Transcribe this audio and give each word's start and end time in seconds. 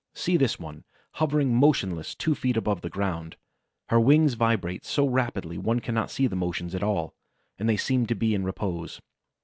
See 0.15 0.35
this 0.35 0.59
one, 0.59 0.83
hovering 1.21 1.55
motionless 1.55 2.15
two 2.15 2.33
feet 2.33 2.57
above 2.57 2.81
the 2.81 2.89
ground. 2.89 3.35
Her 3.89 3.99
wings 3.99 4.33
vibrate 4.33 4.83
so 4.83 5.07
rapidly 5.07 5.59
one 5.59 5.79
cannot 5.79 6.09
see 6.09 6.25
the 6.25 6.35
motion 6.35 6.73
at 6.75 6.81
all, 6.81 7.13
and 7.59 7.69
they 7.69 7.77
seem 7.77 8.07
to 8.07 8.15
be 8.15 8.33
in 8.33 8.43
repose. 8.43 8.99